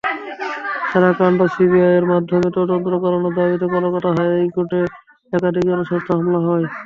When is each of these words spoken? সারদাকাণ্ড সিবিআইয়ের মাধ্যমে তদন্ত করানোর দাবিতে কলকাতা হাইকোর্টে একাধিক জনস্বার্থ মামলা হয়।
সারদাকাণ্ড 0.89 1.39
সিবিআইয়ের 1.53 2.05
মাধ্যমে 2.11 2.47
তদন্ত 2.57 2.85
করানোর 3.03 3.33
দাবিতে 3.37 3.65
কলকাতা 3.75 4.09
হাইকোর্টে 4.17 4.79
একাধিক 5.33 5.63
জনস্বার্থ 5.69 6.07
মামলা 6.11 6.39
হয়। 6.47 6.65